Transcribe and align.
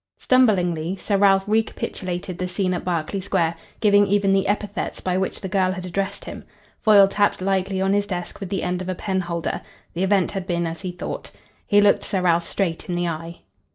Stumblingly, 0.17 0.95
Sir 0.95 1.15
Ralph 1.15 1.43
recapitulated 1.47 2.39
the 2.39 2.47
scene 2.47 2.73
at 2.73 2.83
Berkeley 2.83 3.21
Square, 3.21 3.55
giving 3.81 4.07
even 4.07 4.31
the 4.33 4.47
epithets 4.47 4.99
by 4.99 5.15
which 5.15 5.41
the 5.41 5.47
girl 5.47 5.71
had 5.73 5.85
addressed 5.85 6.25
him. 6.25 6.43
Foyle 6.81 7.07
tapped 7.07 7.39
lightly 7.39 7.79
on 7.79 7.93
his 7.93 8.07
desk 8.07 8.39
with 8.39 8.49
the 8.49 8.63
end 8.63 8.81
of 8.81 8.89
a 8.89 8.95
penholder. 8.95 9.61
The 9.93 10.01
event 10.03 10.31
had 10.31 10.47
been 10.47 10.65
as 10.65 10.81
he 10.81 10.91
thought. 10.91 11.29
He 11.67 11.81
looked 11.81 12.03
Sir 12.03 12.23
Ralph 12.23 12.47
straight 12.47 12.89
in 12.89 12.95
the 12.95 13.07
eye. 13.07 13.41